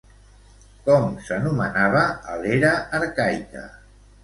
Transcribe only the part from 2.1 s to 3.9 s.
a l'era arcaica?